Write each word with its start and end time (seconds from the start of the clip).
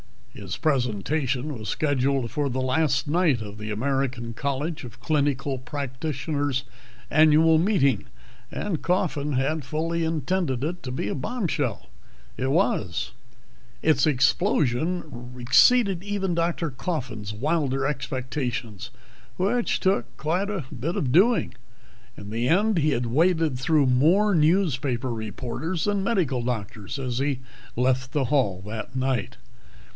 His 0.33 0.57
presentation 0.57 1.55
was 1.55 1.69
scheduled 1.69 2.31
for 2.31 2.49
the 2.49 2.61
last 2.61 3.07
night 3.07 3.41
of 3.41 3.59
the 3.59 3.69
American 3.69 4.33
College 4.33 4.83
of 4.83 4.99
Clinical 5.01 5.59
Practitioners' 5.59 6.63
annual 7.11 7.59
meeting, 7.59 8.05
and 8.49 8.81
Coffin 8.81 9.33
had 9.33 9.63
fully 9.65 10.03
intended 10.05 10.63
it 10.63 10.81
to 10.83 10.89
be 10.91 11.09
a 11.09 11.13
bombshell. 11.13 11.89
It 12.37 12.49
was. 12.49 13.11
Its 13.83 14.07
explosion 14.07 15.35
exceeded 15.37 16.01
even 16.01 16.33
Dr. 16.33 16.71
Coffin's 16.71 17.33
wilder 17.33 17.85
expectations, 17.85 18.89
which 19.37 19.79
took 19.81 20.15
quite 20.17 20.49
a 20.49 20.63
bit 20.75 20.95
of 20.95 21.11
doing. 21.11 21.53
In 22.17 22.31
the 22.31 22.47
end 22.47 22.79
he 22.79 22.91
had 22.91 23.05
waded 23.05 23.59
through 23.59 23.85
more 23.85 24.33
newspaper 24.33 25.13
reporters 25.13 25.83
than 25.85 26.03
medical 26.05 26.41
doctors 26.41 26.97
as 26.97 27.19
he 27.19 27.41
left 27.75 28.13
the 28.13 28.25
hall 28.25 28.63
that 28.65 28.95
night. 28.95 29.35